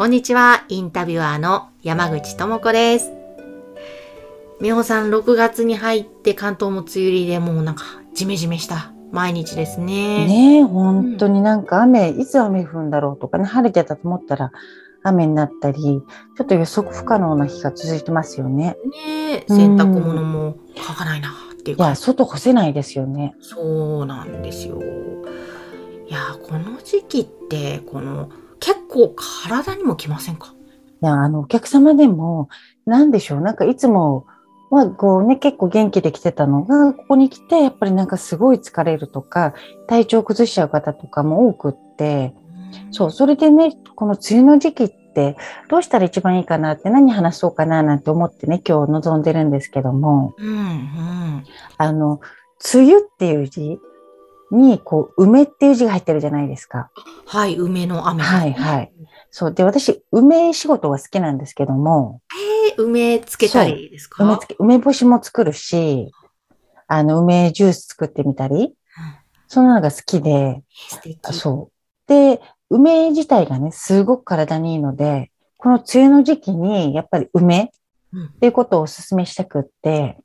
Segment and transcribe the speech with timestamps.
[0.00, 3.12] こんにちは、インタビュアーの山口智子です。
[4.58, 7.84] 美穂さん、6月に入って関東も梅雨入りでもうなんか
[8.14, 10.26] ジメジメした毎日ですね。
[10.26, 14.52] ねえ本当になんか雨、いつ雨降るんだろうとかね晴れてたと思ったら
[15.02, 21.94] 雨になったりちょっと予測不可能な日が続いてますよねねえ洗濯物も乾かないなっていうかいや。
[21.94, 24.80] 外干せないですよねそうなんですよ。
[26.08, 30.54] いや、この時期って、この結構体にもきませんか？
[31.02, 32.48] いや、あの、お客様でも、
[32.86, 34.26] なんでしょう、なんかいつも
[34.70, 39.54] は、こうね、結構元気で来てたのが、ここに来て、やっぱりなんかすごい疲れるとか、
[39.88, 42.34] 体調崩しちゃう方とかも多くって、
[42.92, 45.36] そう、それでね、この梅雨の時期って、
[45.68, 51.44] どうしたら一番いいかなって、何話そうかななんて思ってね、今日望んでるんですけども、うんうん。
[51.78, 52.20] あの、
[52.74, 53.80] 梅雨っていう字
[54.50, 56.90] に、こう、梅っていう字が入ってるじゃないですか。
[57.26, 58.22] はい、梅の雨。
[58.22, 58.92] はいはい。
[59.30, 59.54] そう。
[59.54, 62.20] で、私、梅仕事が好きなんですけども、
[62.74, 64.24] えー梅つけたりですか？
[64.24, 66.12] 梅つけ、梅干しも作るし、
[66.86, 68.74] あの、梅ジュース作ってみたり、
[69.48, 70.62] そんなのが好きで、
[71.32, 72.08] そう。
[72.08, 77.68] で、梅自体がね、すごく体にいいので、この梅雨の時期に、やっぱり梅っ
[78.12, 80.16] うんていうことをお勧めしたくって、へー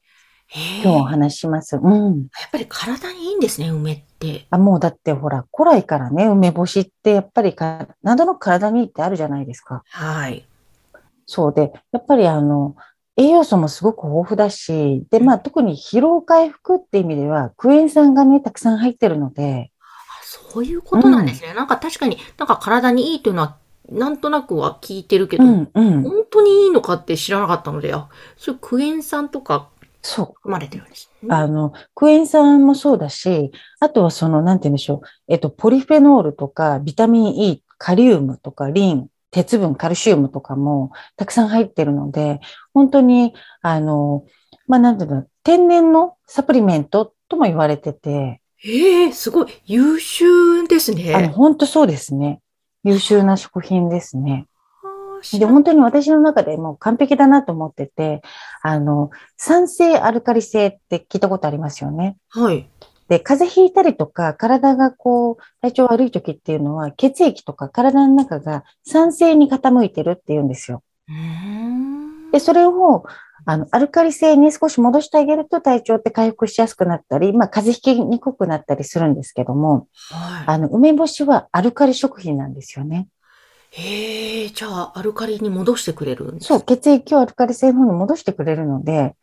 [0.53, 1.77] 今日お話しします。
[1.77, 2.19] うん。
[2.21, 4.47] やっぱり体にいいんですね、梅って。
[4.49, 9.83] あ、もうだってほら、古来からね、梅干しってやっぱりか、なんとなく体にいいってあるじゃないですか。
[9.89, 10.45] はい。
[11.25, 12.75] そうで、やっぱりあの、
[13.17, 21.53] 栄養素もすごく豊富だし、で、まあ特に疲労回復って意味では、クエン酸がね、たくさん入ってるので、あそういうことなんですね。
[21.53, 23.57] なんか確かに、なんか体にいいというのは、
[23.89, 29.69] なんとなくは聞いてるけど、うん、うん、本当にいいのかって知らなかったので、あ、そういうクエン酸とか
[30.05, 30.25] そう。
[30.35, 31.29] 含まれてるんですね。
[31.31, 42.39] あの、クエン酸もそうだし、あとはその、なんて言うんでしょう、えっと、ポリフェノールとか、ビタミン E、カリウムとか、リン、鉄分、カルシウムとかもたくさん入ってるので、
[42.73, 44.25] 本当に、あの、
[44.67, 51.27] まあ、なんていうの、天然のサプリメントとも言われてて、ええすごい優秀ですあの、ね。
[51.27, 52.41] 本当そうですね。
[52.83, 54.47] 優秀な食品ですね。
[55.33, 58.21] で、本当に私の中でもう完璧だなと思ってて、
[58.61, 62.17] あの、酸性アルカリ性って聞いたことありますよね。
[62.29, 62.69] はい。
[63.07, 70.81] で、風邪ひいたりとか、体がこう、体調悪い時っていうのは、血液とか体の中が酸性に傾いてるっていうんですよ。
[72.31, 73.05] で、それを、
[73.45, 80.43] あの、アルカリ性に少し戻してあげると体調って回復しやすくなったり、まあ、風邪ひきにくくなったりするんですけども、はい。
[80.47, 83.07] あの、梅干しはアルカリ食品なんですよね。
[83.77, 89.15] へえ、じゃあ、アルカリに戻してくれるんですそう、血液をアルカリ性の方に戻してくれるので、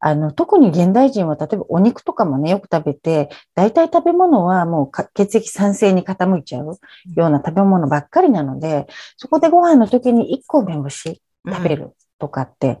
[0.00, 12.80] あの、特に現代人は例えばお肉とかもね、よく食べて、大体食べ物はもうか血液酸性に傾いちゃうような食べ物ばっかりなので、そこでご飯の時に1個梅干し食べるとかって、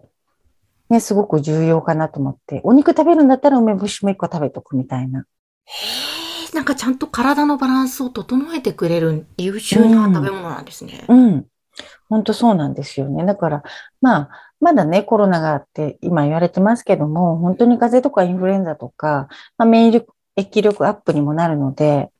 [0.90, 5.20] ね、すごく重要かなと思って、お肉食べるんだったら梅干しも1個食べとくみたいな。
[5.20, 5.22] へ
[6.20, 6.23] え、
[6.54, 11.04] なんかちゃんと体のバランスを整えてくれる優秀な食べ物なんですね。
[11.08, 11.46] うん。
[12.08, 13.24] 本当そうなんですよね。
[13.24, 13.62] だから、
[14.00, 19.28] まあ、まだね、コロナがあって今言われてますけども、本当に風邪とかインフルエンザとか、
[19.58, 22.10] まあ、免疫力力アップにもなるので、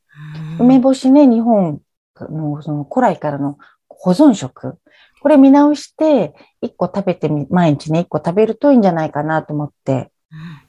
[0.59, 1.81] うん梅干しね、日本
[2.21, 3.59] のその古来からの
[3.89, 4.79] 保存食、
[5.21, 10.65] これ見直して、1個食べてみ、毎日ね、1個食べるといいんじゃないかなと思って、うん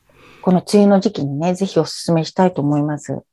[0.45, 3.23] この梅雨の時期にね、ぜひお勧めしたいと思います。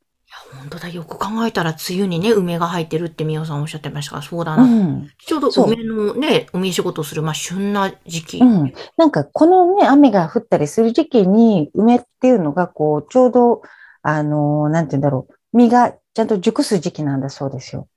[0.59, 0.88] 本当だ。
[0.88, 4.65] よく考えたら、梅雨にね、梅が入ってるってみおさんおっしゃってましたが、そうだうな。
[4.65, 5.09] ん。
[5.19, 8.38] ちょうどそう梅のね、梅仕事する、まあ、旬な時期。
[8.38, 8.72] うん。
[8.97, 13.62] なんか、このね、雨が降ったりする時期に、梅っていうのが、こう、ちょうど、
[14.03, 17.89] あのーなんて言うんだろう、実がちゃんと熟す時期なんだそうですよ。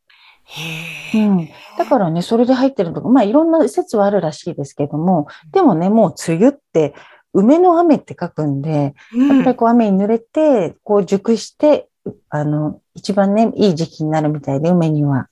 [0.46, 1.26] へえ。
[1.26, 1.50] うん。
[1.78, 6.94] だからね、それで入ってるのとか、まあ、いろんな説はあるらしいですけども、でもね、もう梅雨って、
[7.34, 11.90] 梅の雨って書くんで、うんやっぱりこう雨に濡れて、こう熟して、
[12.30, 15.30] あの、一番ね、いい時期になるみたいで、梅には。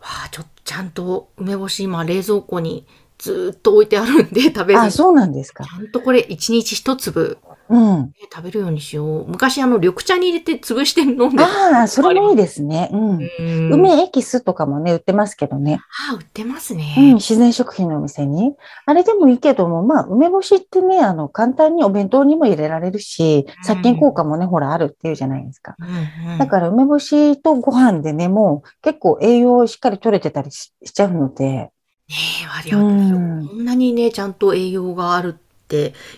[0.00, 2.86] わあ、ちょっとちゃんと梅干し今冷蔵庫に
[3.18, 4.90] ずーっと置いてあるんで食べずあ、に。
[4.92, 5.64] そうなんですか。
[5.64, 7.38] ちゃんとこれ一日一粒
[7.68, 8.12] うん。
[8.32, 9.28] 食べるようにしよう。
[9.28, 11.44] 昔あの緑茶に入れて潰して飲んでた。
[11.78, 12.90] ああ、それもいいですね。
[12.92, 13.18] うん。
[13.18, 15.80] うん梅エキスとかもね、売ってますけどね。
[16.08, 16.94] ああ、売ってますね。
[16.98, 18.54] うん、自然食品のお店に。
[18.86, 25.74] あれでもいいけども、まあ、梅干しってね、あの、簡単にお弁当にも入れられるし、殺菌効果もね、ほら、あるっていうじゃないですか。
[25.78, 31.70] うんうんだから、梅干しとご飯でね、もう結構栄養しっかり取れてたりししちゃうので、ね
[32.08, 32.90] え、ありがうとう。
[32.90, 33.46] ん。
[33.48, 35.45] こんなにね、ちゃんと栄養があるって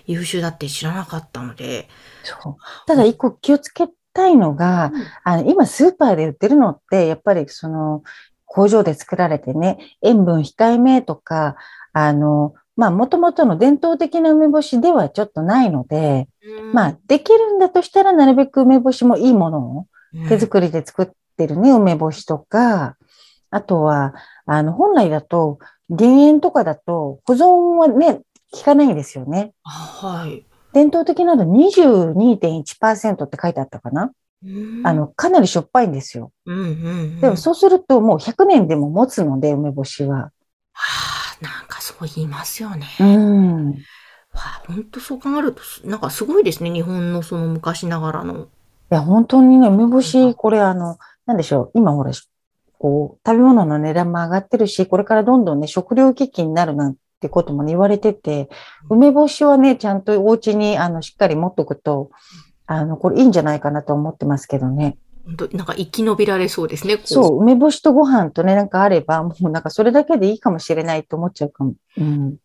[0.06, 1.88] 優秀だって知らなかったので。
[2.24, 2.56] そう。
[2.86, 4.92] ただ、一個気をつけたいのが、
[5.24, 8.02] あの、今スーパーで売ってるのって、やっぱりその、
[8.46, 11.56] 工場で作られてね、塩分控えめとか、
[11.92, 16.28] あの、まあ、もともとの伝統的な梅干しではちょっとないので、
[16.62, 19.88] うんまあ、できるんだとしたら、なるべく梅干しもいいものを、うん
[20.26, 22.96] 手作りで作ってるね、梅干しとか、
[23.50, 24.14] あとは、
[24.46, 25.58] あの、本来だと、
[25.90, 28.22] 減塩とかだと、保存はね、
[28.52, 29.52] 効かないんですよね。
[29.62, 30.44] あはい。
[30.72, 34.12] 伝統的なの22.1%って書いてあったかな、
[34.44, 36.32] うんあ、の、かなりしょっぱいんですよ。
[36.46, 36.68] うんうんう
[37.18, 37.20] ん。
[37.20, 40.16] でもそうするともう100年でも持つので、梅干しは。
[40.16, 40.30] は
[40.72, 42.86] あ、なんかそう言いますよね。
[43.00, 43.70] うん。
[43.70, 43.74] わ
[44.34, 46.70] あ、本当そう考えると、なんかすごいですね。
[46.70, 48.44] 日本のその昔ながらの。
[48.44, 48.46] い
[48.90, 51.70] や、本当にね、梅干し、これあの、なんでしょう。
[51.74, 52.12] 今ほら、
[52.78, 58.48] こう、食べ物の値段も上がってるし、これからどんどんね、食料危機になるなんてこともね、言われてて、
[58.88, 62.10] 梅干しはね、ちゃんとお家に、あの、しっかり持っとくと、
[62.66, 64.96] あの、これいいんじゃないかなと思ってますけどね。
[65.52, 66.96] なんか生き延びられそうですね。
[66.96, 71.74] こそう、梅干しとご飯とね、なんかあれば、もうなんかそれだけでいいかもしれないと思っちゃうかも。
[71.98, 72.36] うん。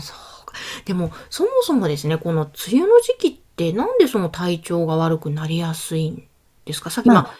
[0.00, 0.12] そ
[0.42, 0.54] うか。
[0.84, 6.26] でも、そもそもですね、この梅雨の時期って、なんでその体調が悪くなりやすいん
[6.64, 6.90] ですか？
[6.90, 7.34] さっき、まあまあ、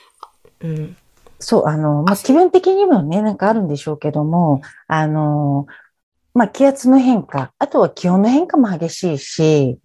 [0.61, 0.97] うん。
[1.41, 5.67] そう、あの、まあ、気分的にもね、なんかあるんでしょうけども、あの、
[6.35, 9.79] まあ、気圧の変化、あとは気温の変化も激しいし、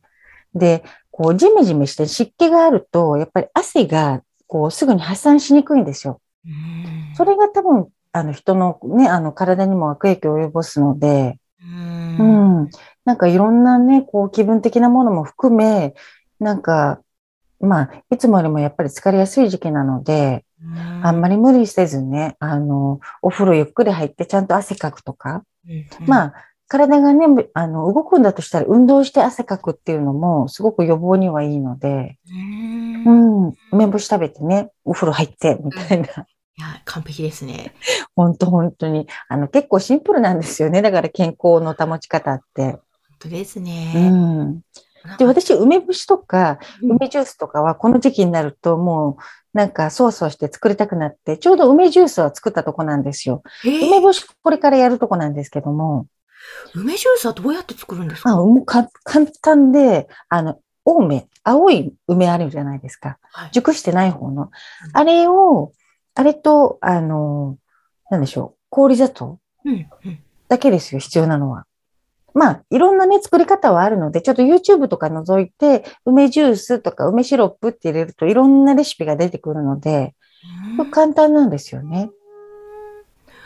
[0.53, 6.21] で、こう、ジメジメして湿気があると、やっぱり汗が、こう、すぐに発散しにくいんですよ。
[6.45, 12.69] うんそれが多分、あの、人のね、あの、体にも悪影響を及ぼすので、うんうん。
[13.05, 15.95] なんかいろんなね、こう、気分的なものも含め、
[16.39, 17.01] なんか、
[17.59, 20.45] まあ、いつもよりもやっぱり疲れやすい時期なので、
[21.03, 25.43] あんまり無理せずね、あの、お風呂ゆっくり入ってちゃんと汗かくとか、
[26.05, 26.33] まあ、
[26.67, 33.09] 体がね、あの、動くんだとしたら運動して汗かくっていうのもすごく予防にはいいので、う。
[33.09, 36.07] うんん、梅干し食べてね、お風呂入って、みたいな。
[36.07, 36.09] い
[36.61, 37.73] や、完璧ですね。
[38.15, 39.07] 本当本当に。
[39.29, 40.81] あの、結構シンプルなんですよね。
[40.81, 42.71] だから健康の保ち方って。
[42.71, 42.81] 本
[43.19, 44.09] 当ですうね。
[44.09, 44.13] ん。
[44.15, 44.61] なんか
[45.17, 53.41] で、私、梅干しとか、うん梅ジュースとかは、この時期になると、もう、なんか、そわそわして作りたくなって、ちょうど梅ジュースは作ったとこなんですよ。
[53.65, 56.07] えー梅干し、これからやるとこなんですけども、
[56.75, 58.31] 梅ジュースはどうやって作るんですか？
[58.31, 63.17] あ、もうか、簡単で、あの、青梅、青い梅あるじゃないですか。
[63.31, 64.51] はい熟してない方の。
[64.93, 65.73] あれを、
[66.15, 67.57] あれと、あの、
[68.09, 69.39] なんでしょう、氷砂糖
[70.47, 71.65] だけですよ、必要なのは。
[72.37, 80.13] まあ、いろんなね、作り方はあるので、ちょっと YouTube とか覗いて、梅ジュースとか梅シロップって入れるといろんなレシピが出てくるので、
[80.91, 82.11] 簡単なんですよね。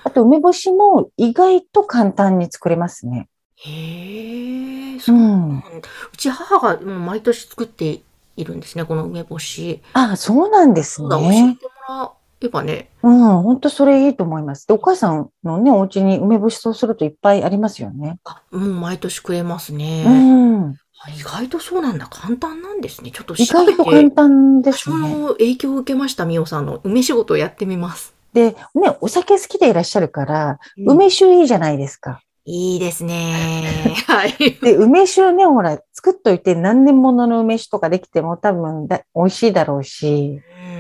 [0.04, 3.30] あと、梅干しも意外と簡単に作れますね。
[3.56, 5.16] へえ、うそう。
[5.16, 5.60] ん。
[5.60, 8.02] うち母がもう毎年作って
[8.36, 9.82] いるんですね、この梅干し。
[9.94, 11.56] あ、そうなんですそうだ、教えね。
[11.56, 12.12] てもら
[12.48, 12.90] えばね。
[13.04, 14.68] うん、本当それいいと思います。
[14.68, 18.20] で、お母さんのね、お家に梅干しそうするといっぱいありますよね。
[18.24, 20.04] あ、もう毎年くれますね。
[20.06, 20.76] うん。
[21.04, 22.08] あ意外とそうなんだ。
[22.08, 23.12] 簡単なんですね。
[23.12, 24.96] ちょっと意外と簡て、単ですね。
[24.98, 28.14] の影響を受けました、みおさんの梅仕事をやってみます。
[28.34, 32.22] で、ね、お酒好きでいらっしゃるから、うん梅酒いいじゃないですか。
[32.46, 33.96] いいですね。
[34.08, 34.34] はい。
[34.62, 40.71] で、梅酒ね、ほら、作っといて何年ものの梅酒とかできても多分だ美味しいだろうし、うん。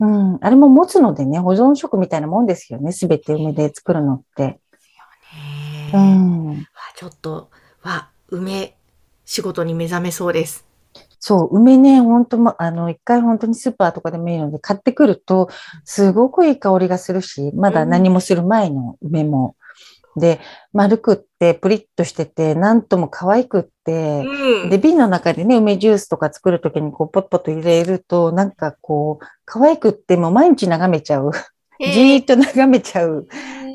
[0.00, 2.92] うん、あれも持つのでね、保存食みたいなもんですよね。
[2.92, 4.58] すべて梅で作るのって。
[5.92, 6.48] うん。
[6.48, 6.54] わ
[6.96, 7.50] ちょっと、
[7.82, 8.76] わ、梅
[9.26, 10.66] 仕事に目覚めそうです。
[11.18, 15.50] そう、梅ね、ほんと、ま、あの、一回本当にスーパーとかでもいいので買ってくると、
[15.84, 19.54] すごくいい香りがするし、まだ何もする前の梅も。
[20.20, 20.40] で、
[20.72, 31.32] 丸くって、プリッとしてて、なんとも可愛くって、うんで、瓶の中でね、梅ジュースとか作るときにこう、ポッポッと入れると、なんかこう、可愛くって、もう毎日眺めちゃう。
[31.80, 33.26] じーっと眺めちゃう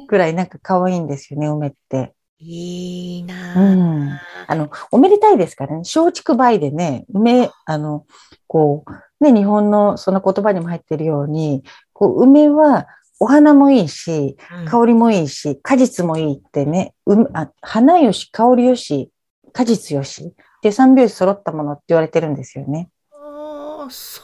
[0.08, 2.14] くらいなんか可愛いんですよね、梅って。
[2.40, 3.76] いいなうぁ
[4.16, 4.20] ん。
[4.48, 5.80] あの、おめでたいですからね。
[5.80, 8.06] 松竹梅でね、梅、あの、
[8.48, 12.88] こう、ね、日本のその言葉にも入ってるように、こう、梅は
[13.20, 19.10] お花もいいし、うん香りもいいし、果実もいいってね、うあ花よし、香りよし、
[19.54, 22.90] 果実よしってって三拍子揃ったものって言われてるんですよね。
[23.14, 24.22] ああ、そ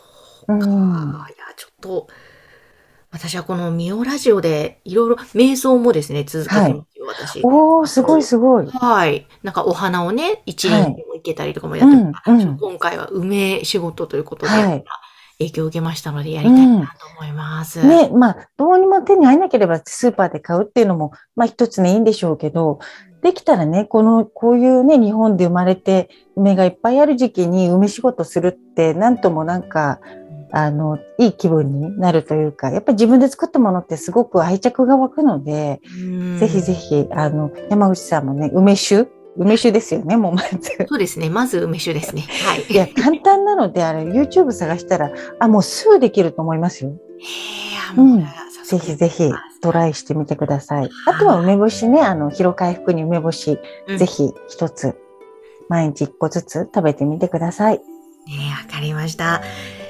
[0.47, 0.53] うか。
[0.53, 0.61] うん。
[0.61, 2.07] いや、ちょっと、
[3.11, 7.41] 私はこのミオラジオでいろいろ瞑想もですね、続けてますよ、私。
[7.43, 8.67] おー、すごいすごい。
[8.67, 9.27] はい。
[9.43, 14.83] なんかお花をね、一輪はいでもいけたりとかもやってるから、うんうん今回は梅仕事ということで、はい
[15.41, 17.85] 影響を受けましたのでやりたいなと思います。
[17.85, 22.79] ね、まあ、どうにも手に入らなければスーパーで買うっていうのも、まあ一つね、いいんでしょうけど、
[23.21, 29.99] できたらね、この、こういうね、日本で生まれて、梅がいっぱいある時期に梅仕事するって、なんともなんか、
[30.51, 36.05] あの、いい気分になるというか、やっぱり自分で作ったものってすごく愛着が湧くので、う
[36.35, 36.37] ん。
[36.39, 39.07] ぜひぜひ、あの、山口さんもね、梅酒
[39.37, 40.59] 梅酒ですよね、もうまず。
[40.87, 41.29] そうですね。
[41.29, 42.23] まず梅酒ですね。
[42.45, 42.65] はい。
[42.69, 46.91] いや、簡単なので、あれ、YouTube 探したら、あ、もうすぐできると思いますよ。
[47.19, 48.25] へーもううん
[48.71, 49.29] ぜひぜひ
[49.61, 50.89] トライしてみてください。
[51.05, 54.95] あとは梅干しね、あの、疲労回復に梅干し、うんぜひ一つ、
[55.67, 57.79] 毎日一個ずつ食べてみてください。
[57.79, 57.83] ね
[58.65, 59.41] わかりました。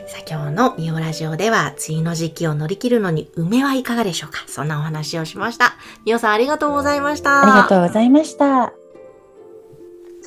[0.08, 5.76] さあ今日のミオラジオでは、梅雨の時期を乗り切るのに梅はいかがでしょうかそんなお話をしました。
[6.06, 7.44] ミオさんありがとうございました。
[7.44, 8.81] ありがとうございました。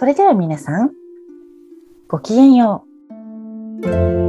[0.05, 0.91] それでは皆さん、
[2.09, 2.85] ごきげんよ
[3.81, 4.24] う。